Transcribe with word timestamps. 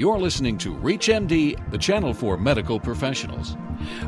You're 0.00 0.18
listening 0.18 0.56
to 0.60 0.72
ReachMD, 0.76 1.70
the 1.70 1.76
channel 1.76 2.14
for 2.14 2.38
medical 2.38 2.80
professionals. 2.80 3.58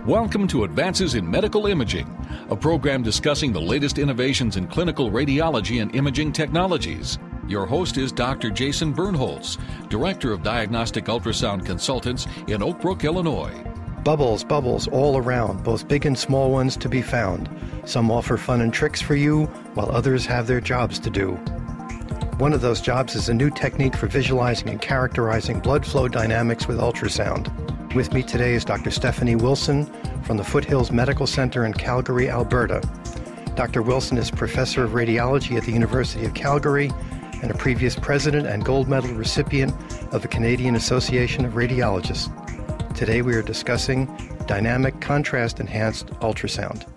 Welcome 0.07 0.49
to 0.49 0.65
Advances 0.65 1.17
in 1.17 1.31
Medical 1.31 1.67
Imaging, 1.67 2.09
a 2.49 2.57
program 2.57 3.03
discussing 3.03 3.53
the 3.53 3.61
latest 3.61 3.99
innovations 3.99 4.57
in 4.57 4.69
clinical 4.69 5.11
radiology 5.11 5.83
and 5.83 5.95
imaging 5.95 6.33
technologies. 6.33 7.19
Your 7.47 7.67
host 7.67 7.99
is 7.99 8.11
Dr. 8.11 8.49
Jason 8.49 8.95
Birnholz, 8.95 9.59
Director 9.91 10.33
of 10.33 10.43
Diagnostic 10.43 11.05
Ultrasound 11.05 11.67
Consultants 11.67 12.27
in 12.49 12.63
Oak 12.63 12.81
Brook, 12.81 13.05
Illinois. 13.05 13.53
Bubbles, 14.03 14.45
bubbles 14.45 14.89
all 14.89 15.19
around, 15.19 15.63
both 15.63 15.89
big 15.89 16.07
and 16.07 16.19
small 16.19 16.51
ones 16.51 16.75
to 16.79 16.89
be 16.89 17.03
found. 17.03 17.51
Some 17.85 18.11
offer 18.11 18.39
fun 18.39 18.63
and 18.63 18.73
tricks 18.73 19.03
for 19.03 19.15
you, 19.15 19.45
while 19.75 19.91
others 19.91 20.25
have 20.25 20.47
their 20.47 20.63
jobs 20.63 20.99
to 21.01 21.11
do. 21.11 21.39
One 22.43 22.53
of 22.53 22.61
those 22.61 22.81
jobs 22.81 23.15
is 23.15 23.29
a 23.29 23.35
new 23.35 23.51
technique 23.51 23.95
for 23.95 24.09
visualizing 24.09 24.69
and 24.69 24.81
characterizing 24.81 25.61
blood 25.61 25.87
flow 25.87 26.09
dynamics 26.09 26.67
with 26.67 26.79
ultrasound. 26.79 27.47
With 27.95 28.13
me 28.13 28.25
today 28.25 28.55
is 28.55 28.65
Dr. 28.65 28.91
Stephanie 28.91 29.37
Wilson 29.37 29.87
from 30.25 30.39
the 30.39 30.43
Foothills 30.43 30.91
Medical 30.91 31.29
Center 31.29 31.65
in 31.65 31.73
Calgary, 31.73 32.29
Alberta. 32.29 32.83
Dr. 33.55 33.81
Wilson 33.81 34.19
is 34.19 34.29
professor 34.29 34.83
of 34.83 34.91
radiology 34.91 35.57
at 35.57 35.63
the 35.63 35.71
University 35.71 36.25
of 36.25 36.35
Calgary 36.35 36.91
and 37.43 37.53
a 37.53 37.55
previous 37.55 37.95
president 37.95 38.49
and 38.49 38.65
gold 38.65 38.89
medal 38.89 39.15
recipient 39.15 39.73
of 40.13 40.23
the 40.23 40.29
Canadian 40.29 40.75
Association 40.75 41.45
of 41.45 41.53
Radiologists. 41.53 42.27
Today 42.97 43.23
we 43.23 43.37
are 43.37 43.43
discussing 43.43 44.07
dynamic 44.49 45.01
contrast 45.01 45.61
enhanced 45.61 46.09
ultrasound. 46.15 46.93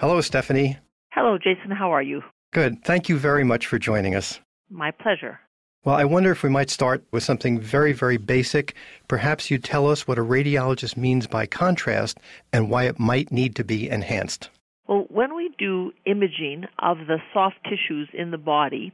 Hello, 0.00 0.22
Stephanie. 0.22 0.78
Hello, 1.12 1.36
Jason. 1.36 1.72
How 1.72 1.92
are 1.92 2.02
you? 2.02 2.22
Good. 2.54 2.82
Thank 2.84 3.10
you 3.10 3.18
very 3.18 3.44
much 3.44 3.66
for 3.66 3.78
joining 3.78 4.14
us. 4.14 4.40
My 4.70 4.90
pleasure. 4.90 5.40
Well, 5.84 5.94
I 5.94 6.04
wonder 6.04 6.32
if 6.32 6.42
we 6.42 6.50
might 6.50 6.70
start 6.70 7.04
with 7.12 7.22
something 7.22 7.60
very, 7.60 7.92
very 7.92 8.16
basic. 8.16 8.74
Perhaps 9.06 9.50
you 9.50 9.58
tell 9.58 9.88
us 9.88 10.06
what 10.06 10.18
a 10.18 10.24
radiologist 10.24 10.96
means 10.96 11.26
by 11.26 11.46
contrast 11.46 12.18
and 12.52 12.68
why 12.68 12.84
it 12.84 12.98
might 12.98 13.30
need 13.30 13.54
to 13.56 13.64
be 13.64 13.88
enhanced. 13.88 14.50
Well, 14.86 15.06
when 15.08 15.36
we 15.36 15.50
do 15.58 15.92
imaging 16.04 16.64
of 16.80 16.98
the 17.06 17.18
soft 17.32 17.56
tissues 17.64 18.08
in 18.12 18.30
the 18.30 18.38
body, 18.38 18.92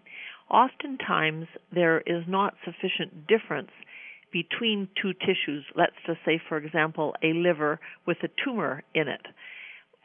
oftentimes 0.50 1.46
there 1.72 2.00
is 2.00 2.24
not 2.28 2.54
sufficient 2.64 3.26
difference 3.26 3.70
between 4.32 4.88
two 5.00 5.12
tissues. 5.14 5.64
Let's 5.76 5.94
just 6.06 6.18
say, 6.26 6.40
for 6.48 6.58
example, 6.58 7.14
a 7.22 7.32
liver 7.32 7.80
with 8.06 8.18
a 8.22 8.28
tumor 8.44 8.82
in 8.94 9.08
it. 9.08 9.22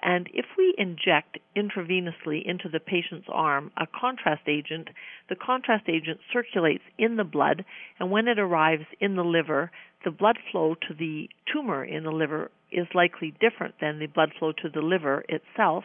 And 0.01 0.29
if 0.33 0.45
we 0.57 0.73
inject 0.77 1.39
intravenously 1.57 2.45
into 2.45 2.69
the 2.69 2.79
patient's 2.79 3.27
arm 3.29 3.71
a 3.77 3.85
contrast 3.85 4.43
agent, 4.47 4.89
the 5.27 5.35
contrast 5.35 5.89
agent 5.89 6.19
circulates 6.31 6.83
in 6.97 7.17
the 7.17 7.23
blood, 7.23 7.65
and 7.99 8.09
when 8.09 8.27
it 8.27 8.39
arrives 8.39 8.85
in 9.01 9.15
the 9.15 9.23
liver, 9.23 9.71
the 10.05 10.11
blood 10.11 10.37
flow 10.51 10.75
to 10.87 10.93
the 10.93 11.29
tumor 11.51 11.83
in 11.83 12.03
the 12.03 12.11
liver 12.11 12.49
is 12.71 12.87
likely 12.93 13.33
different 13.41 13.75
than 13.81 13.99
the 13.99 14.07
blood 14.07 14.31
flow 14.39 14.53
to 14.53 14.69
the 14.69 14.81
liver 14.81 15.25
itself. 15.27 15.83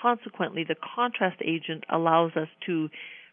Consequently, 0.00 0.62
the 0.62 0.76
contrast 0.94 1.40
agent 1.44 1.82
allows 1.90 2.32
us 2.36 2.48
to, 2.66 2.88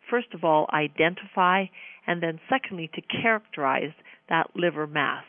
first 0.09 0.33
of 0.33 0.43
all, 0.43 0.67
identify, 0.73 1.65
and 2.07 2.23
then 2.23 2.39
secondly, 2.49 2.89
to 2.95 3.01
characterize 3.01 3.93
that 4.29 4.49
liver 4.55 4.87
mass. 4.87 5.23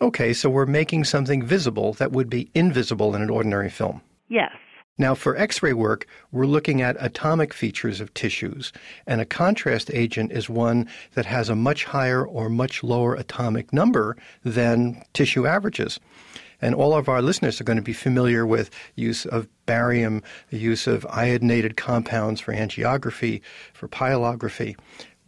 Okay, 0.00 0.32
so 0.32 0.48
we're 0.48 0.64
making 0.64 1.04
something 1.04 1.44
visible 1.44 1.92
that 1.94 2.12
would 2.12 2.30
be 2.30 2.50
invisible 2.54 3.14
in 3.14 3.20
an 3.20 3.30
ordinary 3.30 3.68
film. 3.68 4.00
Yes. 4.28 4.52
Now, 5.00 5.14
for 5.14 5.36
X 5.36 5.62
ray 5.62 5.72
work, 5.72 6.06
we're 6.32 6.46
looking 6.46 6.82
at 6.82 6.96
atomic 6.98 7.54
features 7.54 8.00
of 8.00 8.12
tissues, 8.14 8.72
and 9.06 9.20
a 9.20 9.24
contrast 9.24 9.92
agent 9.94 10.32
is 10.32 10.50
one 10.50 10.88
that 11.14 11.26
has 11.26 11.48
a 11.48 11.54
much 11.54 11.84
higher 11.84 12.26
or 12.26 12.48
much 12.48 12.82
lower 12.82 13.14
atomic 13.14 13.72
number 13.72 14.16
than 14.44 15.00
tissue 15.12 15.46
averages. 15.46 16.00
And 16.60 16.74
all 16.74 16.94
of 16.94 17.08
our 17.08 17.22
listeners 17.22 17.60
are 17.60 17.64
going 17.64 17.76
to 17.76 17.82
be 17.82 17.92
familiar 17.92 18.44
with 18.44 18.70
use 18.96 19.24
of 19.24 19.46
barium, 19.66 20.22
the 20.50 20.58
use 20.58 20.88
of 20.88 21.04
iodinated 21.04 21.76
compounds 21.76 22.40
for 22.40 22.52
angiography, 22.52 23.40
for 23.72 23.86
pyelography. 23.86 24.76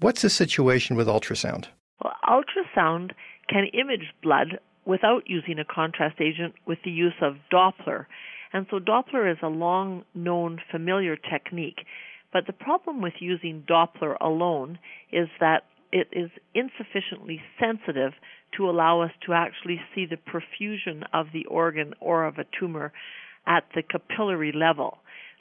What's 0.00 0.22
the 0.22 0.30
situation 0.30 0.96
with 0.96 1.06
ultrasound? 1.06 1.66
Well, 2.02 2.14
ultrasound 2.28 3.12
can 3.48 3.66
image 3.72 4.12
blood 4.22 4.58
without 4.84 5.22
using 5.26 5.60
a 5.60 5.64
contrast 5.64 6.20
agent 6.20 6.54
with 6.66 6.78
the 6.84 6.90
use 6.90 7.14
of 7.22 7.36
Doppler. 7.52 8.06
And 8.52 8.66
so 8.70 8.78
Doppler 8.78 9.30
is 9.30 9.38
a 9.42 9.48
long 9.48 10.04
known 10.14 10.58
familiar 10.70 11.16
technique. 11.16 11.80
But 12.32 12.46
the 12.46 12.52
problem 12.52 13.00
with 13.02 13.14
using 13.20 13.64
Doppler 13.68 14.16
alone 14.20 14.78
is 15.12 15.28
that 15.40 15.64
it 15.92 16.08
is 16.12 16.30
insufficiently 16.54 17.40
sensitive 17.58 18.12
to 18.56 18.68
allow 18.68 19.02
us 19.02 19.10
to 19.26 19.32
actually 19.32 19.80
see 19.94 20.06
the 20.06 20.16
perfusion 20.16 21.02
of 21.12 21.26
the 21.32 21.44
organ 21.46 21.94
or 22.00 22.24
of 22.24 22.38
a 22.38 22.44
tumor 22.58 22.92
at 23.46 23.64
the 23.74 23.82
capillary 23.82 24.52
level. 24.52 24.98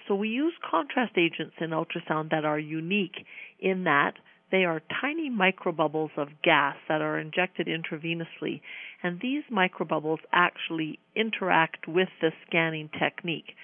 So 0.07 0.15
we 0.15 0.29
use 0.29 0.53
contrast 0.69 1.13
agents 1.17 1.55
in 1.61 1.69
ultrasound 1.69 2.31
that 2.31 2.45
are 2.45 2.57
unique 2.57 3.25
in 3.59 3.83
that 3.83 4.13
they 4.51 4.65
are 4.65 4.81
tiny 5.01 5.29
microbubbles 5.29 6.17
of 6.17 6.29
gas 6.43 6.75
that 6.87 7.01
are 7.01 7.19
injected 7.19 7.67
intravenously, 7.67 8.61
and 9.03 9.19
these 9.21 9.43
microbubbles 9.51 10.19
actually 10.31 10.99
interact 11.15 11.87
with 11.87 12.09
the 12.21 12.31
scanning 12.45 12.89
technique. 12.99 13.55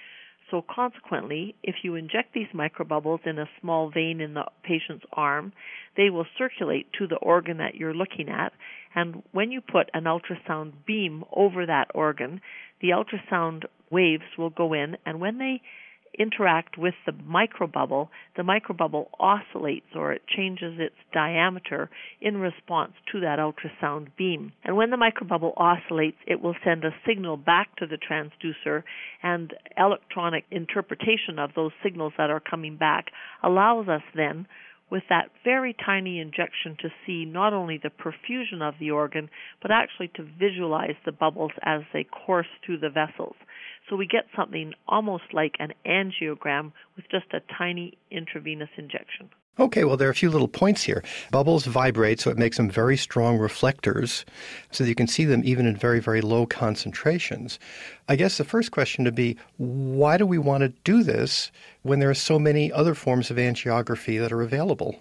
So 0.50 0.62
consequently, 0.62 1.56
if 1.62 1.76
you 1.82 1.96
inject 1.96 2.32
these 2.32 2.46
microbubbles 2.54 3.26
in 3.26 3.38
a 3.38 3.48
small 3.60 3.90
vein 3.90 4.20
in 4.20 4.34
the 4.34 4.44
patient's 4.62 5.04
arm, 5.12 5.52
they 5.96 6.08
will 6.08 6.26
circulate 6.38 6.86
to 6.98 7.08
the 7.08 7.16
organ 7.16 7.56
that 7.58 7.74
you're 7.74 7.94
looking 7.94 8.28
at, 8.28 8.52
and 8.94 9.22
when 9.32 9.50
you 9.50 9.60
put 9.60 9.90
an 9.92 10.04
ultrasound 10.04 10.72
beam 10.86 11.24
over 11.32 11.66
that 11.66 11.90
organ, 11.94 12.40
the 12.80 12.90
ultrasound 12.90 13.64
waves 13.90 14.24
will 14.38 14.50
go 14.50 14.72
in, 14.72 14.96
and 15.04 15.20
when 15.20 15.38
they 15.38 15.60
interact 16.18 16.78
with 16.78 16.94
the 17.04 17.12
microbubble, 17.12 18.08
the 18.36 18.42
microbubble 18.42 19.06
oscillates 19.18 19.86
or 19.94 20.12
it 20.12 20.22
changes 20.26 20.74
its 20.78 20.94
diameter 21.12 21.90
in 22.20 22.36
response 22.36 22.92
to 23.12 23.20
that 23.20 23.38
ultrasound 23.38 24.08
beam. 24.16 24.52
And 24.64 24.76
when 24.76 24.90
the 24.90 24.96
microbubble 24.96 25.54
oscillates, 25.56 26.18
it 26.26 26.40
will 26.40 26.56
send 26.64 26.84
a 26.84 26.94
signal 27.06 27.36
back 27.36 27.76
to 27.76 27.86
the 27.86 27.98
transducer, 27.98 28.82
and 29.22 29.54
electronic 29.76 30.44
interpretation 30.50 31.38
of 31.38 31.50
those 31.54 31.72
signals 31.82 32.12
that 32.18 32.30
are 32.30 32.40
coming 32.40 32.76
back 32.76 33.06
allows 33.42 33.88
us 33.88 34.02
then 34.14 34.46
with 34.90 35.02
that 35.08 35.30
very 35.44 35.74
tiny 35.84 36.20
injection 36.20 36.76
to 36.80 36.88
see 37.04 37.24
not 37.24 37.52
only 37.52 37.78
the 37.82 37.90
perfusion 37.90 38.62
of 38.62 38.74
the 38.78 38.90
organ, 38.90 39.28
but 39.60 39.70
actually 39.70 40.08
to 40.08 40.22
visualize 40.38 40.94
the 41.04 41.12
bubbles 41.12 41.50
as 41.62 41.80
they 41.92 42.04
course 42.04 42.46
through 42.64 42.78
the 42.78 42.90
vessels. 42.90 43.34
So 43.88 43.96
we 43.96 44.06
get 44.06 44.26
something 44.36 44.72
almost 44.88 45.24
like 45.32 45.54
an 45.58 45.72
angiogram 45.86 46.72
with 46.96 47.04
just 47.10 47.26
a 47.32 47.40
tiny 47.56 47.96
intravenous 48.10 48.70
injection. 48.76 49.30
Okay, 49.58 49.84
well, 49.84 49.96
there 49.96 50.08
are 50.08 50.10
a 50.10 50.14
few 50.14 50.28
little 50.28 50.48
points 50.48 50.82
here. 50.82 51.02
Bubbles 51.30 51.64
vibrate, 51.64 52.20
so 52.20 52.30
it 52.30 52.36
makes 52.36 52.58
them 52.58 52.68
very 52.68 52.96
strong 52.96 53.38
reflectors, 53.38 54.26
so 54.70 54.84
that 54.84 54.90
you 54.90 54.94
can 54.94 55.06
see 55.06 55.24
them 55.24 55.40
even 55.46 55.64
in 55.64 55.74
very, 55.74 55.98
very 55.98 56.20
low 56.20 56.44
concentrations. 56.44 57.58
I 58.06 58.16
guess 58.16 58.36
the 58.36 58.44
first 58.44 58.70
question 58.70 59.06
to 59.06 59.12
be 59.12 59.38
why 59.56 60.18
do 60.18 60.26
we 60.26 60.36
want 60.36 60.60
to 60.60 60.68
do 60.84 61.02
this 61.02 61.50
when 61.82 62.00
there 62.00 62.10
are 62.10 62.14
so 62.14 62.38
many 62.38 62.70
other 62.70 62.94
forms 62.94 63.30
of 63.30 63.38
angiography 63.38 64.20
that 64.20 64.32
are 64.32 64.42
available? 64.42 64.96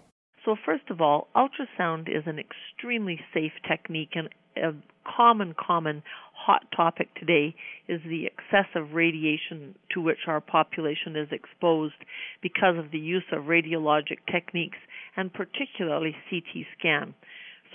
So, 0.45 0.55
first 0.63 0.89
of 0.89 1.01
all, 1.01 1.27
ultrasound 1.35 2.07
is 2.07 2.23
an 2.25 2.39
extremely 2.39 3.19
safe 3.33 3.53
technique 3.67 4.11
and 4.15 4.29
a 4.55 4.73
common, 5.17 5.53
common 5.59 6.01
hot 6.45 6.63
topic 6.75 7.09
today 7.15 7.55
is 7.87 7.99
the 8.05 8.27
excessive 8.27 8.93
radiation 8.93 9.73
to 9.91 10.01
which 10.01 10.27
our 10.27 10.39
population 10.41 11.15
is 11.15 11.27
exposed 11.31 11.95
because 12.41 12.77
of 12.77 12.91
the 12.91 12.99
use 12.99 13.23
of 13.31 13.43
radiologic 13.45 14.19
techniques 14.31 14.77
and 15.17 15.33
particularly 15.33 16.15
CT 16.29 16.65
scan. 16.77 17.13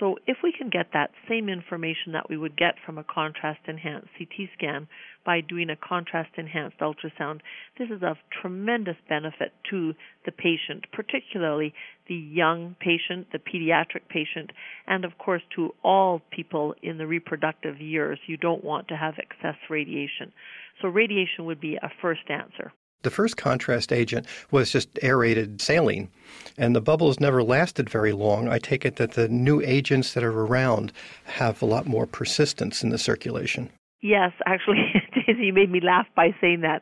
So 0.01 0.17
if 0.25 0.37
we 0.41 0.51
can 0.51 0.69
get 0.71 0.87
that 0.93 1.11
same 1.29 1.47
information 1.47 2.13
that 2.13 2.27
we 2.27 2.35
would 2.35 2.57
get 2.57 2.73
from 2.83 2.97
a 2.97 3.03
contrast 3.03 3.59
enhanced 3.67 4.07
CT 4.17 4.49
scan 4.57 4.87
by 5.23 5.41
doing 5.41 5.69
a 5.69 5.75
contrast 5.75 6.31
enhanced 6.37 6.79
ultrasound, 6.79 7.41
this 7.77 7.87
is 7.91 8.01
of 8.01 8.17
tremendous 8.41 8.95
benefit 9.07 9.53
to 9.69 9.93
the 10.25 10.31
patient, 10.31 10.85
particularly 10.91 11.75
the 12.07 12.15
young 12.15 12.75
patient, 12.79 13.27
the 13.31 13.37
pediatric 13.37 14.09
patient, 14.09 14.51
and 14.87 15.05
of 15.05 15.19
course 15.19 15.43
to 15.55 15.75
all 15.83 16.19
people 16.31 16.73
in 16.81 16.97
the 16.97 17.05
reproductive 17.05 17.79
years. 17.79 18.17
You 18.25 18.37
don't 18.37 18.63
want 18.63 18.87
to 18.87 18.97
have 18.97 19.19
excess 19.19 19.57
radiation. 19.69 20.33
So 20.81 20.87
radiation 20.87 21.45
would 21.45 21.61
be 21.61 21.75
a 21.75 21.91
first 22.01 22.27
answer. 22.27 22.73
The 23.03 23.09
first 23.09 23.37
contrast 23.37 23.91
agent 23.91 24.27
was 24.51 24.71
just 24.71 24.89
aerated 25.01 25.61
saline, 25.61 26.09
and 26.57 26.75
the 26.75 26.81
bubbles 26.81 27.19
never 27.19 27.43
lasted 27.43 27.89
very 27.89 28.11
long. 28.11 28.47
I 28.47 28.59
take 28.59 28.85
it 28.85 28.97
that 28.97 29.13
the 29.13 29.27
new 29.27 29.61
agents 29.61 30.13
that 30.13 30.23
are 30.23 30.41
around 30.45 30.91
have 31.25 31.61
a 31.61 31.65
lot 31.65 31.87
more 31.87 32.05
persistence 32.05 32.83
in 32.83 32.89
the 32.89 32.97
circulation. 32.97 33.69
Yes, 34.01 34.31
actually, 34.45 34.93
Daisy, 35.13 35.45
you 35.45 35.53
made 35.53 35.71
me 35.71 35.79
laugh 35.79 36.07
by 36.15 36.35
saying 36.41 36.61
that. 36.61 36.81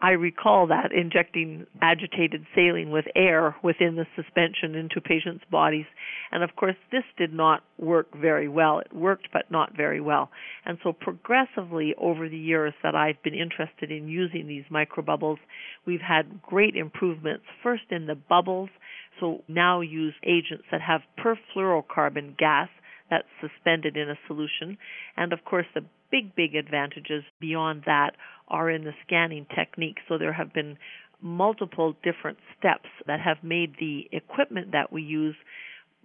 I 0.00 0.10
recall 0.10 0.68
that 0.68 0.92
injecting 0.92 1.66
agitated 1.82 2.46
saline 2.54 2.90
with 2.90 3.06
air 3.16 3.56
within 3.64 3.96
the 3.96 4.06
suspension 4.14 4.76
into 4.76 5.00
patients' 5.00 5.44
bodies. 5.50 5.86
And 6.30 6.44
of 6.44 6.54
course, 6.54 6.76
this 6.92 7.02
did 7.16 7.32
not 7.32 7.64
work 7.78 8.06
very 8.14 8.48
well. 8.48 8.78
It 8.78 8.92
worked, 8.92 9.28
but 9.32 9.50
not 9.50 9.76
very 9.76 10.00
well. 10.00 10.30
And 10.64 10.78
so, 10.84 10.92
progressively 10.92 11.94
over 11.98 12.28
the 12.28 12.38
years 12.38 12.74
that 12.84 12.94
I've 12.94 13.20
been 13.24 13.34
interested 13.34 13.90
in 13.90 14.08
using 14.08 14.46
these 14.46 14.64
microbubbles, 14.70 15.38
we've 15.84 16.00
had 16.00 16.42
great 16.42 16.76
improvements. 16.76 17.44
First 17.62 17.90
in 17.90 18.06
the 18.06 18.14
bubbles, 18.14 18.70
so 19.18 19.42
now 19.48 19.80
use 19.80 20.14
agents 20.22 20.64
that 20.70 20.80
have 20.80 21.00
perfluorocarbon 21.18 22.38
gas 22.38 22.68
that's 23.10 23.28
suspended 23.40 23.96
in 23.96 24.10
a 24.10 24.18
solution. 24.26 24.78
And 25.16 25.32
of 25.32 25.44
course, 25.44 25.66
the 25.74 25.84
big, 26.10 26.34
big 26.34 26.54
advantages 26.54 27.24
beyond 27.40 27.82
that 27.86 28.12
are 28.48 28.70
in 28.70 28.84
the 28.84 28.92
scanning 29.06 29.46
technique. 29.54 29.98
So 30.08 30.18
there 30.18 30.32
have 30.32 30.52
been 30.52 30.76
multiple 31.20 31.96
different 32.02 32.38
steps 32.58 32.88
that 33.06 33.20
have 33.20 33.38
made 33.42 33.74
the 33.80 34.08
equipment 34.12 34.72
that 34.72 34.92
we 34.92 35.02
use 35.02 35.34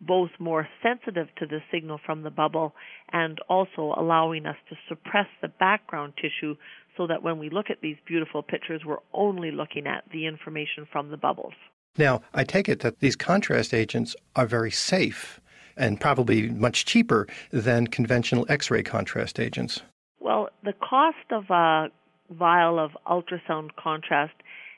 both 0.02 0.32
more 0.40 0.68
sensitive 0.82 1.28
to 1.38 1.46
the 1.46 1.60
signal 1.72 2.00
from 2.06 2.24
the 2.24 2.30
bubble 2.30 2.74
and 3.12 3.40
also 3.48 3.94
allowing 3.98 4.46
us 4.46 4.58
to 4.70 4.76
suppress 4.90 5.28
the 5.42 5.48
background 5.48 6.14
tissue 6.18 6.56
so 6.98 7.08
that 7.08 7.24
when 7.24 7.40
we 7.40 7.50
look 7.50 7.68
at 7.70 7.78
these 7.82 7.96
beautiful 8.06 8.44
pictures, 8.44 8.82
we're 8.86 8.98
only 9.14 9.52
looking 9.52 9.88
at 9.88 10.04
the 10.12 10.26
information 10.26 10.88
from 10.92 11.10
the 11.10 11.18
bubbles. 11.18 11.54
Now, 11.98 12.22
I 12.34 12.44
take 12.44 12.68
it 12.68 12.80
that 12.80 13.00
these 13.00 13.16
contrast 13.16 13.74
agents 13.74 14.16
are 14.36 14.48
very 14.48 14.72
safe 14.72 15.40
and 15.78 16.00
probably 16.00 16.50
much 16.50 16.86
cheaper 16.86 17.28
than 17.52 17.88
conventional 17.88 18.46
X 18.50 18.70
ray 18.72 18.84
contrast 18.84 19.40
agents. 19.40 19.82
Well, 20.20 20.50
the 20.64 20.74
cost 20.74 21.32
of 21.32 21.50
a 21.50 21.88
vial 22.30 22.80
of 22.80 22.92
ultrasound 23.08 23.72
contrast 23.82 24.34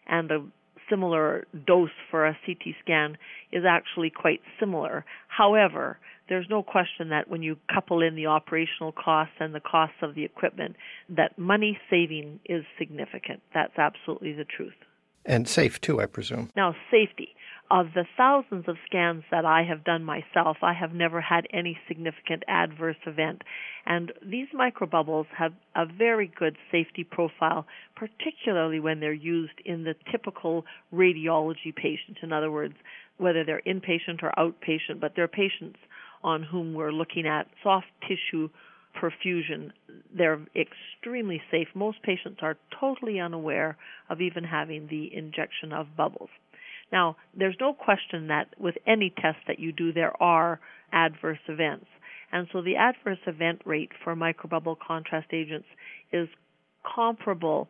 and 0.07 0.31
a 0.31 0.45
similar 0.89 1.47
dose 1.65 1.89
for 2.11 2.25
a 2.25 2.37
CT 2.45 2.75
scan 2.83 3.17
is 3.51 3.63
actually 3.67 4.09
quite 4.09 4.41
similar. 4.59 5.05
However, 5.27 5.97
there's 6.29 6.47
no 6.49 6.63
question 6.63 7.09
that 7.09 7.29
when 7.29 7.43
you 7.43 7.57
couple 7.73 8.01
in 8.01 8.15
the 8.15 8.27
operational 8.27 8.91
costs 8.91 9.35
and 9.39 9.53
the 9.53 9.59
costs 9.59 9.97
of 10.01 10.15
the 10.15 10.23
equipment, 10.23 10.75
that 11.09 11.37
money 11.37 11.77
saving 11.89 12.39
is 12.45 12.63
significant. 12.79 13.41
That's 13.53 13.77
absolutely 13.77 14.33
the 14.33 14.45
truth. 14.45 14.73
And 15.25 15.47
safe 15.47 15.81
too, 15.81 16.01
I 16.01 16.05
presume. 16.05 16.51
Now, 16.55 16.75
safety. 16.91 17.29
Of 17.71 17.87
the 17.95 18.05
thousands 18.15 18.65
of 18.67 18.77
scans 18.85 19.23
that 19.31 19.43
I 19.43 19.63
have 19.63 19.83
done 19.83 20.03
myself, 20.03 20.57
I 20.61 20.73
have 20.73 20.93
never 20.93 21.19
had 21.19 21.47
any 21.51 21.79
significant 21.87 22.43
adverse 22.47 22.97
event. 23.07 23.41
And 23.87 24.11
these 24.23 24.47
microbubbles 24.53 25.25
have 25.35 25.53
a 25.75 25.85
very 25.87 26.27
good 26.27 26.57
safety 26.71 27.03
profile, 27.03 27.65
particularly 27.95 28.79
when 28.79 28.99
they're 28.99 29.13
used 29.13 29.59
in 29.65 29.83
the 29.83 29.95
typical 30.11 30.65
radiology 30.93 31.75
patient. 31.75 32.19
In 32.21 32.31
other 32.31 32.51
words, 32.51 32.75
whether 33.17 33.43
they're 33.43 33.63
inpatient 33.65 34.21
or 34.21 34.31
outpatient, 34.37 34.99
but 34.99 35.13
they're 35.15 35.27
patients 35.27 35.79
on 36.23 36.43
whom 36.43 36.75
we're 36.75 36.91
looking 36.91 37.25
at 37.25 37.47
soft 37.63 37.87
tissue 38.07 38.49
perfusion. 38.95 39.71
They're 40.15 40.39
extremely 40.55 41.41
safe. 41.51 41.67
Most 41.73 42.01
patients 42.03 42.39
are 42.41 42.57
totally 42.79 43.19
unaware 43.19 43.77
of 44.09 44.21
even 44.21 44.43
having 44.43 44.87
the 44.87 45.13
injection 45.15 45.73
of 45.73 45.95
bubbles. 45.97 46.29
Now, 46.91 47.17
there's 47.35 47.57
no 47.59 47.73
question 47.73 48.27
that 48.27 48.47
with 48.59 48.75
any 48.85 49.09
test 49.09 49.39
that 49.47 49.59
you 49.59 49.71
do, 49.71 49.91
there 49.91 50.21
are 50.21 50.59
adverse 50.91 51.39
events. 51.47 51.87
And 52.31 52.47
so 52.51 52.61
the 52.61 52.75
adverse 52.75 53.19
event 53.27 53.61
rate 53.65 53.91
for 54.03 54.15
microbubble 54.15 54.77
contrast 54.85 55.27
agents 55.33 55.67
is 56.11 56.27
comparable 56.95 57.67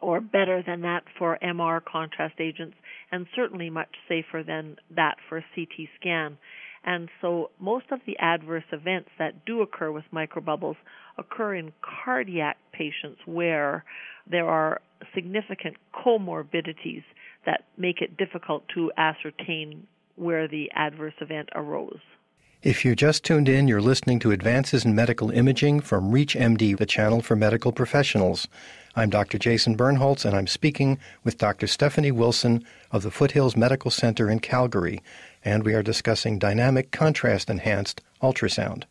or 0.00 0.20
better 0.20 0.62
than 0.66 0.82
that 0.82 1.04
for 1.16 1.38
MR 1.42 1.80
contrast 1.84 2.34
agents, 2.40 2.76
and 3.12 3.26
certainly 3.36 3.70
much 3.70 3.94
safer 4.08 4.42
than 4.42 4.76
that 4.90 5.16
for 5.28 5.44
CT 5.54 5.88
scan. 6.00 6.36
And 6.84 7.08
so 7.20 7.50
most 7.60 7.86
of 7.92 8.00
the 8.06 8.18
adverse 8.18 8.64
events 8.72 9.10
that 9.18 9.44
do 9.44 9.62
occur 9.62 9.92
with 9.92 10.04
microbubbles 10.12 10.76
occur 11.16 11.54
in 11.54 11.72
cardiac 12.04 12.56
patients 12.72 13.20
where 13.24 13.84
there 14.28 14.48
are 14.48 14.80
significant 15.14 15.76
comorbidities 15.94 17.04
that 17.46 17.64
make 17.76 18.00
it 18.00 18.16
difficult 18.16 18.64
to 18.74 18.92
ascertain 18.96 19.86
where 20.16 20.46
the 20.46 20.70
adverse 20.74 21.14
event 21.20 21.48
arose. 21.54 22.00
If 22.62 22.84
you 22.84 22.94
just 22.94 23.24
tuned 23.24 23.48
in, 23.48 23.66
you're 23.66 23.80
listening 23.80 24.20
to 24.20 24.30
Advances 24.30 24.84
in 24.84 24.94
Medical 24.94 25.32
Imaging 25.32 25.80
from 25.80 26.12
ReachMD, 26.12 26.78
the 26.78 26.86
channel 26.86 27.20
for 27.20 27.34
medical 27.34 27.72
professionals. 27.72 28.46
I'm 28.94 29.10
Dr. 29.10 29.36
Jason 29.36 29.76
Birnholz, 29.76 30.24
and 30.24 30.36
I'm 30.36 30.46
speaking 30.46 31.00
with 31.24 31.38
Dr. 31.38 31.66
Stephanie 31.66 32.12
Wilson 32.12 32.62
of 32.92 33.02
the 33.02 33.10
Foothills 33.10 33.56
Medical 33.56 33.90
Center 33.90 34.30
in 34.30 34.38
Calgary, 34.38 35.02
and 35.44 35.64
we 35.64 35.74
are 35.74 35.82
discussing 35.82 36.38
dynamic 36.38 36.92
contrast 36.92 37.50
enhanced 37.50 38.00
ultrasound. 38.22 38.84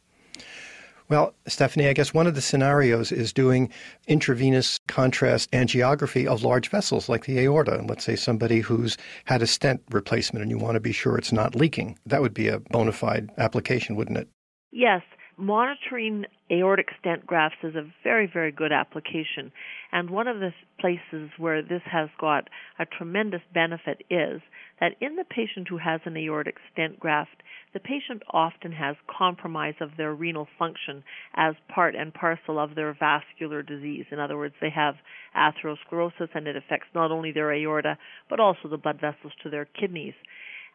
Well, 1.11 1.35
Stephanie, 1.45 1.89
I 1.89 1.93
guess 1.93 2.13
one 2.13 2.25
of 2.25 2.35
the 2.35 2.41
scenarios 2.41 3.11
is 3.11 3.33
doing 3.33 3.69
intravenous 4.07 4.79
contrast 4.87 5.51
angiography 5.51 6.25
of 6.25 6.41
large 6.41 6.69
vessels 6.69 7.09
like 7.09 7.25
the 7.25 7.37
aorta. 7.39 7.77
And 7.77 7.89
Let's 7.89 8.05
say 8.05 8.15
somebody 8.15 8.61
who's 8.61 8.95
had 9.25 9.41
a 9.41 9.47
stent 9.47 9.81
replacement 9.91 10.41
and 10.41 10.49
you 10.49 10.57
want 10.57 10.75
to 10.75 10.79
be 10.79 10.93
sure 10.93 11.17
it's 11.17 11.33
not 11.33 11.53
leaking. 11.53 11.99
That 12.05 12.21
would 12.21 12.33
be 12.33 12.47
a 12.47 12.59
bona 12.59 12.93
fide 12.93 13.29
application, 13.37 13.97
wouldn't 13.97 14.19
it? 14.19 14.29
Yes. 14.71 15.01
Monitoring 15.41 16.25
aortic 16.51 16.89
stent 16.99 17.25
grafts 17.25 17.57
is 17.63 17.73
a 17.73 17.91
very, 18.03 18.29
very 18.31 18.51
good 18.51 18.71
application. 18.71 19.51
And 19.91 20.11
one 20.11 20.27
of 20.27 20.39
the 20.39 20.53
places 20.79 21.31
where 21.39 21.63
this 21.63 21.81
has 21.91 22.09
got 22.19 22.47
a 22.77 22.85
tremendous 22.85 23.41
benefit 23.51 24.03
is 24.07 24.39
that 24.79 24.93
in 25.01 25.15
the 25.15 25.23
patient 25.23 25.67
who 25.67 25.79
has 25.79 25.99
an 26.05 26.15
aortic 26.15 26.57
stent 26.71 26.99
graft, 26.99 27.41
the 27.73 27.79
patient 27.79 28.21
often 28.29 28.71
has 28.73 28.95
compromise 29.07 29.73
of 29.81 29.97
their 29.97 30.13
renal 30.13 30.47
function 30.59 31.03
as 31.33 31.55
part 31.73 31.95
and 31.95 32.13
parcel 32.13 32.59
of 32.59 32.75
their 32.75 32.93
vascular 32.93 33.63
disease. 33.63 34.05
In 34.11 34.19
other 34.19 34.37
words, 34.37 34.53
they 34.61 34.69
have 34.69 34.93
atherosclerosis 35.35 36.29
and 36.35 36.47
it 36.47 36.55
affects 36.55 36.89
not 36.93 37.09
only 37.09 37.31
their 37.31 37.51
aorta 37.51 37.97
but 38.29 38.39
also 38.39 38.67
the 38.69 38.77
blood 38.77 39.01
vessels 39.01 39.33
to 39.41 39.49
their 39.49 39.65
kidneys. 39.65 40.13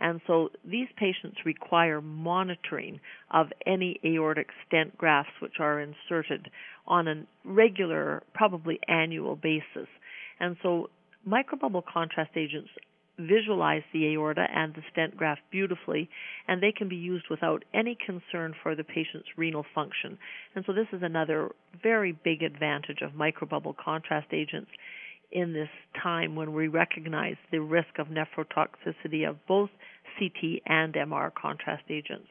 And 0.00 0.20
so 0.26 0.50
these 0.64 0.88
patients 0.96 1.38
require 1.44 2.00
monitoring 2.00 3.00
of 3.30 3.46
any 3.66 3.98
aortic 4.04 4.48
stent 4.66 4.96
grafts 4.98 5.32
which 5.40 5.54
are 5.58 5.80
inserted 5.80 6.50
on 6.86 7.08
a 7.08 7.26
regular, 7.44 8.22
probably 8.34 8.78
annual 8.88 9.36
basis. 9.36 9.88
And 10.38 10.56
so 10.62 10.90
microbubble 11.26 11.82
contrast 11.92 12.32
agents 12.36 12.70
visualize 13.18 13.82
the 13.92 14.12
aorta 14.12 14.46
and 14.54 14.74
the 14.74 14.82
stent 14.92 15.16
graft 15.16 15.40
beautifully, 15.50 16.08
and 16.46 16.62
they 16.62 16.72
can 16.72 16.88
be 16.88 16.96
used 16.96 17.24
without 17.30 17.64
any 17.72 17.96
concern 18.04 18.54
for 18.62 18.74
the 18.74 18.84
patient's 18.84 19.28
renal 19.36 19.64
function. 19.74 20.18
And 20.54 20.64
so, 20.66 20.72
this 20.72 20.86
is 20.92 21.02
another 21.02 21.50
very 21.82 22.12
big 22.12 22.42
advantage 22.42 23.00
of 23.00 23.12
microbubble 23.12 23.76
contrast 23.76 24.28
agents 24.32 24.70
in 25.32 25.52
this 25.52 25.68
time 26.02 26.36
when 26.36 26.52
we 26.52 26.68
recognize 26.68 27.36
the 27.50 27.60
risk 27.60 27.98
of 27.98 28.08
nephrotoxicity 28.08 29.28
of 29.28 29.36
both 29.46 29.70
CT 30.18 30.62
and 30.66 30.94
MR 30.94 31.30
contrast 31.34 31.84
agents. 31.90 32.28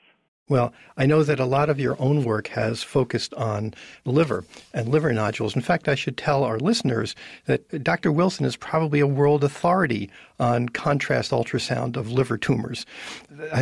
Well, 0.47 0.73
I 0.95 1.07
know 1.07 1.23
that 1.23 1.39
a 1.39 1.45
lot 1.45 1.71
of 1.71 1.79
your 1.79 1.99
own 1.99 2.23
work 2.23 2.49
has 2.49 2.83
focused 2.83 3.33
on 3.33 3.73
liver 4.05 4.45
and 4.75 4.87
liver 4.89 5.11
nodules. 5.11 5.55
In 5.55 5.63
fact, 5.63 5.87
I 5.87 5.95
should 5.95 6.17
tell 6.17 6.43
our 6.43 6.59
listeners 6.59 7.15
that 7.47 7.83
Dr. 7.83 8.11
Wilson 8.11 8.45
is 8.45 8.55
probably 8.55 8.99
a 8.99 9.07
world 9.07 9.43
authority 9.43 10.07
on 10.39 10.69
contrast 10.69 11.31
ultrasound 11.31 11.97
of 11.97 12.11
liver 12.11 12.37
tumors. 12.37 12.85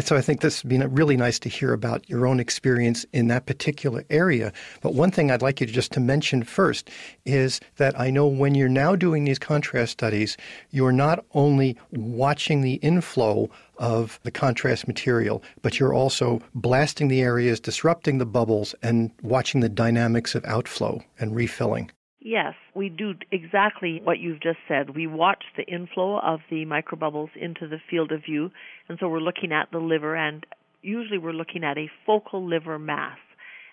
So 0.01 0.17
I 0.17 0.21
think 0.21 0.41
this 0.41 0.61
would 0.61 0.69
be 0.69 0.77
really 0.85 1.15
nice 1.15 1.39
to 1.39 1.49
hear 1.49 1.71
about 1.71 2.09
your 2.09 2.27
own 2.27 2.41
experience 2.41 3.05
in 3.13 3.29
that 3.29 3.45
particular 3.45 4.03
area. 4.09 4.51
But 4.81 4.93
one 4.93 5.11
thing 5.11 5.31
I'd 5.31 5.41
like 5.41 5.61
you 5.61 5.67
to 5.67 5.71
just 5.73 5.93
to 5.93 6.01
mention 6.01 6.43
first 6.43 6.89
is 7.25 7.61
that 7.77 7.97
I 7.97 8.09
know 8.09 8.27
when 8.27 8.55
you're 8.55 8.67
now 8.67 8.97
doing 8.97 9.23
these 9.23 9.39
contrast 9.39 9.93
studies, 9.93 10.35
you're 10.71 10.91
not 10.91 11.23
only 11.33 11.77
watching 11.91 12.59
the 12.59 12.73
inflow 12.75 13.49
of 13.77 14.19
the 14.23 14.31
contrast 14.31 14.87
material, 14.87 15.43
but 15.61 15.79
you're 15.79 15.93
also 15.93 16.41
blasting 16.53 17.07
the 17.07 17.21
areas, 17.21 17.59
disrupting 17.59 18.17
the 18.17 18.25
bubbles, 18.25 18.75
and 18.83 19.11
watching 19.21 19.61
the 19.61 19.69
dynamics 19.69 20.35
of 20.35 20.45
outflow 20.45 21.01
and 21.19 21.35
refilling. 21.35 21.91
Yes, 22.19 22.53
we 22.73 22.87
do 22.87 23.15
exactly 23.31 23.99
what 24.03 24.19
you've 24.19 24.41
just 24.41 24.59
said. 24.67 24.95
We 24.95 25.07
watch 25.07 25.43
the 25.57 25.65
inflow 25.65 26.19
of 26.19 26.39
the 26.49 26.65
microbubbles 26.65 27.35
into 27.35 27.67
the 27.67 27.79
field 27.89 28.11
of 28.13 28.23
view, 28.23 28.49
and 28.87 28.97
so 28.99 29.09
we're 29.09 29.19
looking 29.19 29.51
at 29.51 29.71
the 29.71 29.79
liver, 29.79 30.15
and 30.15 30.45
usually 30.81 31.17
we're 31.17 31.33
looking 31.33 31.63
at 31.63 31.77
a 31.77 31.91
focal 32.05 32.47
liver 32.47 32.79
mass. 32.79 33.17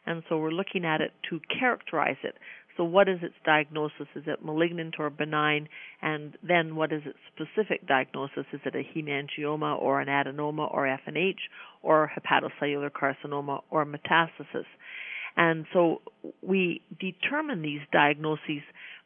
And 0.07 0.23
so 0.29 0.39
we're 0.39 0.51
looking 0.51 0.85
at 0.85 1.01
it 1.01 1.13
to 1.29 1.41
characterize 1.61 2.17
it. 2.25 2.35
So, 2.81 2.85
what 2.85 3.11
is 3.11 3.19
its 3.21 3.35
diagnosis? 3.45 4.09
Is 4.17 4.23
it 4.27 4.43
malignant 4.43 4.95
or 4.99 5.11
benign? 5.11 5.69
And 6.01 6.39
then, 6.43 6.77
what 6.77 6.95
is 6.95 7.03
its 7.05 7.19
specific 7.35 7.87
diagnosis? 7.87 8.47
Is 8.55 8.61
it 8.65 8.75
a 8.75 8.83
hemangioma 8.83 9.79
or 9.79 10.01
an 10.01 10.09
adenoma 10.09 10.73
or 10.73 10.87
FNH 10.87 11.41
or 11.83 12.11
hepatocellular 12.11 12.91
carcinoma 12.91 13.61
or 13.69 13.85
metastasis? 13.85 14.65
And 15.37 15.67
so, 15.75 16.01
we 16.41 16.81
determine 16.99 17.61
these 17.61 17.83
diagnoses 17.93 18.63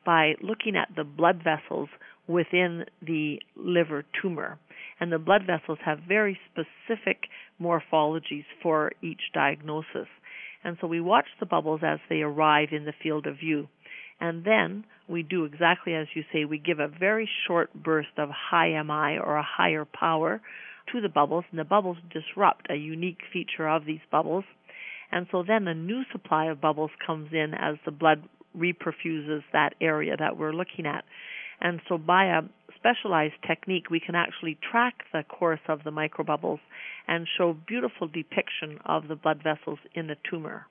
by 0.07 0.35
looking 0.41 0.77
at 0.77 0.95
the 0.95 1.03
blood 1.03 1.43
vessels 1.43 1.89
within 2.29 2.85
the 3.03 3.41
liver 3.57 4.05
tumor. 4.23 4.57
And 5.01 5.11
the 5.11 5.19
blood 5.19 5.43
vessels 5.49 5.79
have 5.85 5.99
very 6.07 6.39
specific 6.53 7.25
morphologies 7.61 8.45
for 8.63 8.93
each 9.03 9.33
diagnosis. 9.35 10.07
And 10.65 10.77
so 10.81 10.87
we 10.87 11.01
watch 11.01 11.27
the 11.39 11.47
bubbles 11.47 11.81
as 11.85 11.99
they 12.09 12.23
arrive 12.23 12.69
in 12.73 12.85
the 12.85 12.95
field 13.03 13.27
of 13.27 13.39
view. 13.39 13.69
And 14.21 14.45
then 14.45 14.85
we 15.09 15.23
do 15.23 15.45
exactly 15.45 15.95
as 15.95 16.07
you 16.15 16.25
say, 16.33 16.45
we 16.45 16.59
give 16.59 16.79
a 16.79 16.89
very 16.89 17.29
short 17.47 17.71
burst 17.75 18.17
of 18.17 18.31
high 18.31 18.71
MI 18.83 19.19
or 19.19 19.37
a 19.37 19.43
higher 19.43 19.85
power 19.85 20.41
to 20.93 21.01
the 21.01 21.09
bubbles, 21.09 21.45
and 21.51 21.59
the 21.59 21.65
bubbles 21.65 21.97
disrupt 22.13 22.71
a 22.71 22.75
unique 22.75 23.21
feature 23.33 23.69
of 23.69 23.85
these 23.85 24.01
bubbles. 24.11 24.45
And 25.11 25.27
so 25.31 25.43
then 25.47 25.67
a 25.69 25.75
new 25.75 26.03
supply 26.13 26.47
of 26.47 26.61
bubbles 26.61 26.91
comes 27.07 27.33
in 27.33 27.55
as 27.55 27.77
the 27.85 27.91
blood 27.91 28.23
reperfuses 28.57 29.43
that 29.53 29.75
area 29.81 30.17
that 30.17 30.37
we're 30.39 30.53
looking 30.53 30.87
at. 30.87 31.05
And 31.61 31.81
so 31.89 31.99
by 31.99 32.27
a 32.27 32.43
specialized 32.85 33.35
technique, 33.47 33.91
we 33.91 34.01
can 34.01 34.15
actually 34.15 34.59
track 34.71 35.05
the 35.13 35.23
course 35.23 35.61
of 35.69 35.85
the 35.85 35.91
microbubbles 35.91 36.61
and 37.09 37.27
show 37.39 37.57
beautiful 37.67 38.07
depiction 38.07 38.79
of 38.85 39.09
the 39.09 39.17
blood 39.17 39.43
vessels 39.43 39.79
in 39.95 40.07
the 40.07 40.17
tumor. 40.29 40.67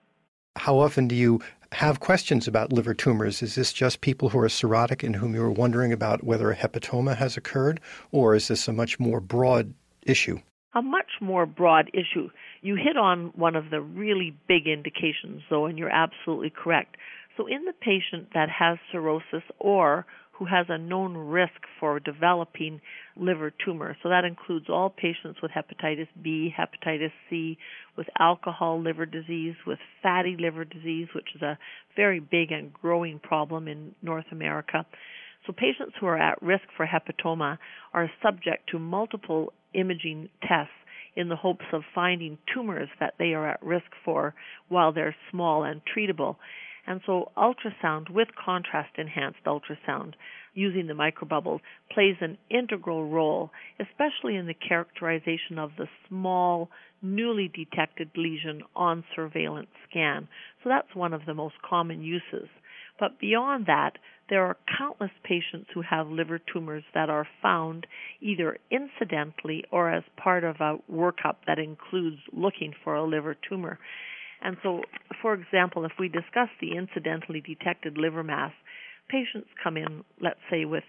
How 0.55 0.77
often 0.77 1.07
do 1.07 1.15
you 1.15 1.41
have 1.71 1.99
questions 1.99 2.47
about 2.47 2.71
liver 2.71 2.93
tumors? 2.93 3.41
Is 3.41 3.55
this 3.55 3.73
just 3.73 4.01
people 4.01 4.29
who 4.29 4.37
are 4.37 4.47
cirrhotic 4.47 5.03
and 5.03 5.15
whom 5.15 5.33
you're 5.33 5.49
wondering 5.49 5.91
about 5.91 6.23
whether 6.23 6.51
a 6.51 6.55
hepatoma 6.55 7.17
has 7.17 7.35
occurred, 7.35 7.79
or 8.11 8.35
is 8.35 8.47
this 8.47 8.67
a 8.67 8.73
much 8.73 8.99
more 8.99 9.19
broad 9.19 9.73
issue? 10.03 10.39
A 10.75 10.81
much 10.83 11.13
more 11.19 11.47
broad 11.47 11.89
issue. 11.93 12.29
You 12.61 12.75
hit 12.75 12.97
on 12.97 13.31
one 13.35 13.55
of 13.55 13.71
the 13.71 13.81
really 13.81 14.37
big 14.47 14.67
indications, 14.67 15.41
though, 15.49 15.65
and 15.65 15.79
you're 15.79 15.89
absolutely 15.89 16.51
correct. 16.51 16.97
So, 17.35 17.47
in 17.47 17.65
the 17.65 17.73
patient 17.73 18.29
that 18.35 18.49
has 18.49 18.77
cirrhosis 18.91 19.43
or 19.57 20.05
who 20.33 20.45
has 20.45 20.65
a 20.69 20.77
known 20.77 21.15
risk 21.15 21.61
for 21.79 21.99
developing 21.99 22.81
liver 23.15 23.53
tumor. 23.63 23.95
So 24.01 24.09
that 24.09 24.25
includes 24.25 24.65
all 24.69 24.89
patients 24.89 25.39
with 25.41 25.51
hepatitis 25.51 26.07
B, 26.21 26.53
hepatitis 26.57 27.11
C, 27.29 27.57
with 27.95 28.07
alcohol 28.19 28.81
liver 28.81 29.05
disease, 29.05 29.55
with 29.67 29.79
fatty 30.01 30.35
liver 30.39 30.65
disease, 30.65 31.07
which 31.13 31.29
is 31.35 31.41
a 31.41 31.57
very 31.95 32.19
big 32.19 32.51
and 32.51 32.73
growing 32.73 33.19
problem 33.19 33.67
in 33.67 33.93
North 34.01 34.25
America. 34.31 34.85
So 35.45 35.53
patients 35.53 35.93
who 35.99 36.07
are 36.07 36.17
at 36.17 36.41
risk 36.41 36.63
for 36.75 36.87
hepatoma 36.87 37.57
are 37.93 38.09
subject 38.23 38.69
to 38.71 38.79
multiple 38.79 39.53
imaging 39.73 40.29
tests 40.41 40.71
in 41.15 41.29
the 41.29 41.35
hopes 41.35 41.65
of 41.73 41.83
finding 41.93 42.37
tumors 42.53 42.89
that 42.99 43.13
they 43.19 43.33
are 43.33 43.47
at 43.47 43.61
risk 43.61 43.85
for 44.03 44.33
while 44.69 44.91
they're 44.91 45.15
small 45.29 45.63
and 45.63 45.81
treatable. 45.95 46.37
And 46.85 47.01
so 47.05 47.31
ultrasound 47.37 48.09
with 48.09 48.27
contrast 48.43 48.97
enhanced 48.97 49.43
ultrasound 49.45 50.13
using 50.53 50.87
the 50.87 50.93
microbubble 50.93 51.59
plays 51.91 52.15
an 52.21 52.37
integral 52.49 53.09
role, 53.09 53.51
especially 53.79 54.35
in 54.35 54.47
the 54.47 54.53
characterization 54.53 55.57
of 55.57 55.71
the 55.77 55.87
small, 56.07 56.69
newly 57.01 57.47
detected 57.47 58.09
lesion 58.15 58.61
on 58.75 59.03
surveillance 59.15 59.69
scan. 59.89 60.27
So 60.63 60.69
that's 60.69 60.93
one 60.93 61.13
of 61.13 61.25
the 61.25 61.33
most 61.33 61.55
common 61.67 62.03
uses. 62.03 62.49
But 62.99 63.19
beyond 63.19 63.65
that, 63.65 63.97
there 64.29 64.45
are 64.45 64.57
countless 64.77 65.11
patients 65.23 65.69
who 65.73 65.81
have 65.81 66.07
liver 66.07 66.39
tumors 66.39 66.83
that 66.93 67.09
are 67.09 67.27
found 67.41 67.87
either 68.21 68.57
incidentally 68.71 69.65
or 69.71 69.89
as 69.89 70.03
part 70.15 70.43
of 70.43 70.57
a 70.59 70.77
workup 70.91 71.37
that 71.47 71.59
includes 71.59 72.17
looking 72.31 72.73
for 72.83 72.95
a 72.95 73.03
liver 73.03 73.35
tumor. 73.49 73.79
And 74.43 74.57
so, 74.61 74.81
for 75.21 75.33
example, 75.33 75.85
if 75.85 75.93
we 75.97 76.09
discuss 76.09 76.49
the 76.59 76.75
incidentally 76.75 77.41
detected 77.41 77.97
liver 77.97 78.23
mass, 78.23 78.51
patients 79.09 79.47
come 79.63 79.77
in, 79.77 80.03
let's 80.21 80.39
say, 80.51 80.65
with 80.65 80.83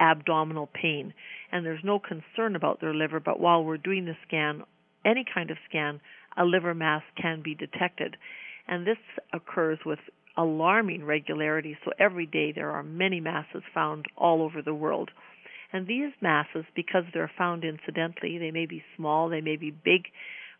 abdominal 0.00 0.68
pain, 0.72 1.12
and 1.50 1.66
there's 1.66 1.82
no 1.82 1.98
concern 1.98 2.54
about 2.54 2.80
their 2.80 2.94
liver, 2.94 3.18
but 3.18 3.40
while 3.40 3.64
we're 3.64 3.76
doing 3.76 4.04
the 4.04 4.16
scan, 4.26 4.62
any 5.04 5.24
kind 5.34 5.50
of 5.50 5.56
scan, 5.68 6.00
a 6.36 6.44
liver 6.44 6.74
mass 6.74 7.02
can 7.20 7.42
be 7.42 7.54
detected. 7.54 8.16
And 8.68 8.86
this 8.86 8.98
occurs 9.32 9.78
with 9.84 9.98
alarming 10.36 11.04
regularity, 11.04 11.76
so 11.84 11.90
every 11.98 12.26
day 12.26 12.52
there 12.52 12.70
are 12.70 12.82
many 12.82 13.20
masses 13.20 13.62
found 13.74 14.06
all 14.16 14.42
over 14.42 14.62
the 14.62 14.74
world. 14.74 15.10
And 15.72 15.88
these 15.88 16.12
masses, 16.20 16.64
because 16.76 17.04
they're 17.12 17.30
found 17.36 17.64
incidentally, 17.64 18.38
they 18.38 18.50
may 18.50 18.66
be 18.66 18.84
small, 18.96 19.28
they 19.28 19.40
may 19.40 19.56
be 19.56 19.70
big, 19.70 20.02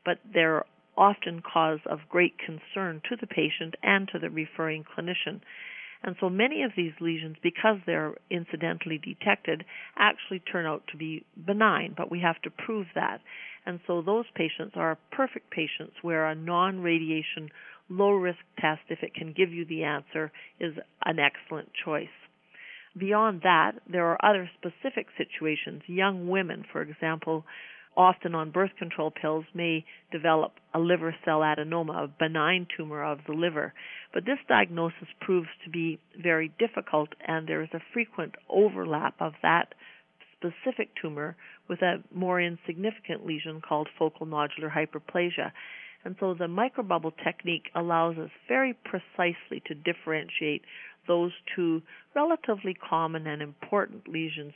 but 0.05 0.19
they're 0.33 0.65
often 0.97 1.43
cause 1.43 1.81
of 1.87 2.09
great 2.09 2.35
concern 2.39 3.01
to 3.09 3.17
the 3.21 3.27
patient 3.27 3.75
and 3.83 4.09
to 4.09 4.19
the 4.19 4.31
referring 4.31 4.85
clinician. 4.85 5.41
And 6.03 6.17
so 6.21 6.29
many 6.29 6.63
of 6.63 6.73
these 6.77 6.93
lesions, 7.01 7.37
because 7.43 7.79
they're 7.85 8.15
incidentally 8.31 8.99
detected, 8.99 9.65
actually 9.97 10.41
turn 10.41 10.67
out 10.67 10.83
to 10.93 10.97
be 10.97 11.25
benign, 11.45 11.95
but 11.97 12.11
we 12.11 12.21
have 12.21 12.41
to 12.43 12.51
prove 12.51 12.87
that. 12.95 13.21
And 13.65 13.81
so 13.87 14.03
those 14.03 14.27
patients 14.35 14.75
are 14.77 14.99
perfect 15.11 15.51
patients 15.51 15.95
where 16.03 16.27
a 16.27 16.35
non 16.35 16.81
radiation, 16.81 17.51
low 17.89 18.13
risk 18.13 18.39
test, 18.61 18.83
if 18.89 19.03
it 19.03 19.15
can 19.15 19.33
give 19.33 19.53
you 19.53 19.65
the 19.65 19.85
answer, 19.85 20.31
is 20.61 20.75
an 21.05 21.19
excellent 21.19 21.71
choice. 21.85 22.09
Beyond 22.97 23.43
that, 23.43 23.73
there 23.91 24.07
are 24.07 24.25
other 24.25 24.49
specific 24.59 25.09
situations. 25.19 25.83
Young 25.87 26.29
women, 26.29 26.65
for 26.73 26.81
example, 26.83 27.45
often 27.97 28.35
on 28.35 28.51
birth 28.51 28.73
control 28.79 29.11
pills 29.11 29.45
may 29.55 29.85
develop 30.13 30.53
a 30.75 30.79
liver 30.79 31.15
cell 31.25 31.41
adenoma, 31.41 32.05
a 32.05 32.09
benign 32.09 32.67
tumor 32.77 33.03
of 33.03 33.19
the 33.27 33.33
liver. 33.33 33.73
But 34.13 34.25
this 34.25 34.39
diagnosis 34.49 35.09
proves 35.21 35.49
to 35.65 35.71
be 35.71 35.99
very 36.21 36.53
difficult, 36.59 37.09
and 37.27 37.49
there 37.49 37.63
is 37.63 37.71
a 37.73 37.81
frequent 37.93 38.35
overlap 38.49 39.15
of 39.21 39.33
that 39.43 39.75
specific 40.37 40.91
tumor 41.01 41.37
with 41.69 41.81
a 41.83 42.03
more 42.15 42.41
insignificant 42.41 43.27
lesion 43.27 43.61
called 43.67 43.89
focal 43.99 44.27
nodular 44.27 44.71
hyperplasia. 44.71 45.53
And 46.05 46.15
so 46.21 46.35
the 46.35 46.45
microbubble 46.45 47.13
technique 47.25 47.65
allows 47.75 48.17
us 48.19 48.31
very 48.47 48.75
precisely 48.75 49.63
to 49.67 49.75
differentiate 49.75 50.63
those 51.09 51.33
two 51.55 51.83
relatively 52.15 52.75
common 52.75 53.27
and 53.27 53.43
important 53.43 54.09
lesions. 54.09 54.53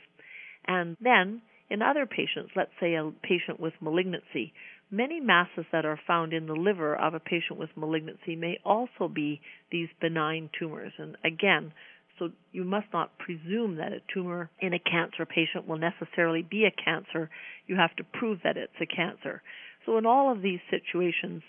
And 0.67 0.95
then 1.01 1.41
in 1.71 1.81
other 1.81 2.05
patients, 2.05 2.51
let's 2.53 2.71
say 2.81 2.95
a 2.95 3.11
patient 3.23 3.57
with 3.57 3.73
malignancy, 3.79 4.53
many 4.91 5.21
masses 5.21 5.65
that 5.71 5.85
are 5.85 5.99
found 6.05 6.33
in 6.33 6.45
the 6.45 6.53
liver 6.53 6.93
of 6.93 7.13
a 7.13 7.19
patient 7.19 7.57
with 7.57 7.69
malignancy 7.77 8.35
may 8.35 8.59
also 8.65 9.07
be 9.07 9.39
these 9.71 9.87
benign 10.01 10.49
tumors. 10.59 10.91
And 10.97 11.15
again, 11.23 11.71
so 12.19 12.29
you 12.51 12.65
must 12.65 12.87
not 12.91 13.17
presume 13.17 13.77
that 13.77 13.93
a 13.93 14.01
tumor 14.13 14.49
in 14.59 14.73
a 14.73 14.79
cancer 14.79 15.25
patient 15.25 15.65
will 15.65 15.77
necessarily 15.77 16.41
be 16.41 16.65
a 16.65 16.83
cancer. 16.83 17.29
You 17.67 17.77
have 17.77 17.95
to 17.95 18.03
prove 18.03 18.39
that 18.43 18.57
it's 18.57 18.73
a 18.81 18.85
cancer. 18.85 19.41
So 19.85 19.97
in 19.97 20.05
all 20.05 20.29
of 20.29 20.41
these 20.41 20.59
situations, 20.69 21.41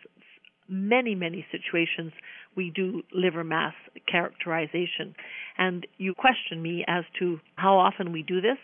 many, 0.68 1.16
many 1.16 1.44
situations, 1.50 2.12
we 2.56 2.70
do 2.70 3.02
liver 3.12 3.42
mass 3.42 3.74
characterization. 4.08 5.16
And 5.58 5.84
you 5.98 6.14
question 6.14 6.62
me 6.62 6.84
as 6.86 7.02
to 7.18 7.40
how 7.56 7.76
often 7.78 8.12
we 8.12 8.22
do 8.22 8.40
this. 8.40 8.58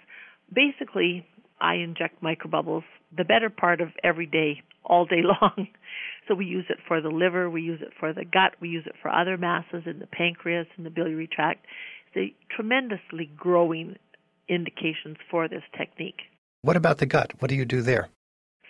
Basically, 0.54 1.26
I 1.60 1.76
inject 1.76 2.22
microbubbles 2.22 2.84
the 3.16 3.24
better 3.24 3.50
part 3.50 3.80
of 3.80 3.88
every 4.04 4.26
day, 4.26 4.62
all 4.84 5.06
day 5.06 5.22
long. 5.40 5.68
So 6.26 6.34
we 6.34 6.44
use 6.44 6.66
it 6.68 6.78
for 6.86 7.00
the 7.00 7.08
liver, 7.08 7.48
we 7.48 7.62
use 7.62 7.80
it 7.80 7.92
for 7.98 8.12
the 8.12 8.24
gut, 8.24 8.54
we 8.60 8.68
use 8.68 8.84
it 8.86 8.94
for 9.00 9.10
other 9.10 9.38
masses 9.38 9.84
in 9.86 9.98
the 9.98 10.06
pancreas 10.06 10.66
and 10.76 10.84
the 10.84 10.90
biliary 10.90 11.26
tract. 11.26 11.64
It's 12.12 12.32
a 12.32 12.54
tremendously 12.54 13.30
growing 13.36 13.96
indications 14.48 15.16
for 15.30 15.48
this 15.48 15.62
technique. 15.76 16.20
What 16.62 16.76
about 16.76 16.98
the 16.98 17.06
gut? 17.06 17.32
What 17.38 17.48
do 17.48 17.54
you 17.54 17.64
do 17.64 17.82
there? 17.82 18.08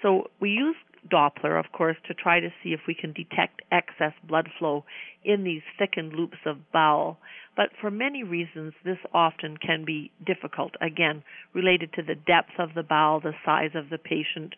So 0.02 0.30
we 0.40 0.50
use 0.50 0.76
Doppler, 1.10 1.58
of 1.58 1.72
course, 1.72 1.96
to 2.06 2.14
try 2.14 2.40
to 2.40 2.52
see 2.62 2.72
if 2.72 2.80
we 2.86 2.94
can 2.94 3.12
detect 3.12 3.62
excess 3.70 4.12
blood 4.24 4.48
flow 4.58 4.84
in 5.24 5.44
these 5.44 5.62
thickened 5.78 6.12
loops 6.12 6.38
of 6.46 6.70
bowel. 6.72 7.18
But 7.56 7.70
for 7.80 7.90
many 7.90 8.22
reasons, 8.22 8.72
this 8.84 8.98
often 9.12 9.56
can 9.56 9.84
be 9.84 10.10
difficult, 10.24 10.74
again, 10.80 11.22
related 11.54 11.92
to 11.94 12.02
the 12.02 12.14
depth 12.14 12.58
of 12.58 12.74
the 12.74 12.82
bowel, 12.82 13.20
the 13.20 13.34
size 13.44 13.72
of 13.74 13.90
the 13.90 13.98
patient, 13.98 14.54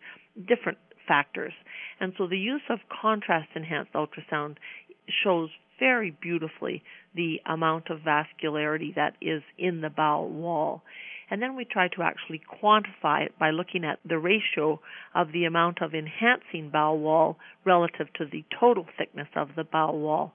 different 0.47 0.77
factors. 1.07 1.53
And 1.99 2.13
so 2.17 2.27
the 2.27 2.37
use 2.37 2.61
of 2.69 2.79
contrast 3.01 3.49
enhanced 3.55 3.93
ultrasound 3.93 4.57
shows 5.23 5.49
very 5.79 6.15
beautifully 6.21 6.83
the 7.15 7.41
amount 7.45 7.89
of 7.89 7.99
vascularity 7.99 8.93
that 8.95 9.15
is 9.19 9.41
in 9.57 9.81
the 9.81 9.89
bowel 9.89 10.29
wall. 10.29 10.83
And 11.31 11.41
then 11.41 11.55
we 11.55 11.63
try 11.63 11.87
to 11.87 12.03
actually 12.03 12.41
quantify 12.61 13.25
it 13.25 13.39
by 13.39 13.51
looking 13.51 13.85
at 13.85 13.99
the 14.03 14.19
ratio 14.19 14.81
of 15.15 15.31
the 15.31 15.45
amount 15.45 15.81
of 15.81 15.95
enhancing 15.95 16.69
bowel 16.69 16.99
wall 16.99 17.37
relative 17.65 18.11
to 18.15 18.25
the 18.25 18.43
total 18.59 18.85
thickness 18.97 19.29
of 19.37 19.49
the 19.55 19.63
bowel 19.63 19.97
wall. 19.97 20.33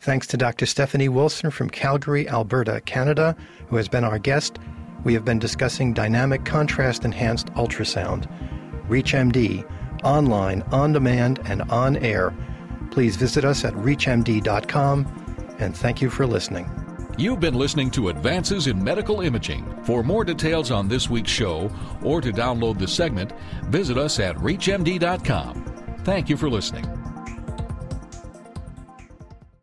Thanks 0.00 0.26
to 0.28 0.38
Dr. 0.38 0.64
Stephanie 0.64 1.10
Wilson 1.10 1.50
from 1.50 1.68
Calgary, 1.68 2.26
Alberta, 2.26 2.80
Canada, 2.86 3.36
who 3.68 3.76
has 3.76 3.86
been 3.86 4.02
our 4.02 4.18
guest. 4.18 4.58
We 5.04 5.12
have 5.12 5.26
been 5.26 5.38
discussing 5.38 5.92
dynamic 5.92 6.46
contrast 6.46 7.04
enhanced 7.04 7.48
ultrasound. 7.48 8.26
ReachMD, 8.88 9.70
online, 10.02 10.62
on 10.72 10.92
demand, 10.92 11.40
and 11.44 11.62
on 11.70 11.98
air. 11.98 12.34
Please 12.90 13.16
visit 13.16 13.44
us 13.44 13.62
at 13.62 13.74
reachmd.com 13.74 15.06
and 15.58 15.76
thank 15.76 16.00
you 16.00 16.08
for 16.08 16.26
listening. 16.26 16.79
You've 17.20 17.38
been 17.38 17.52
listening 17.52 17.90
to 17.90 18.08
Advances 18.08 18.66
in 18.66 18.82
Medical 18.82 19.20
Imaging. 19.20 19.84
For 19.84 20.02
more 20.02 20.24
details 20.24 20.70
on 20.70 20.88
this 20.88 21.10
week's 21.10 21.30
show 21.30 21.70
or 22.02 22.22
to 22.22 22.32
download 22.32 22.78
the 22.78 22.88
segment, 22.88 23.32
visit 23.66 23.98
us 23.98 24.18
at 24.18 24.36
ReachMD.com. 24.36 25.98
Thank 26.02 26.30
you 26.30 26.38
for 26.38 26.48
listening. 26.48 26.99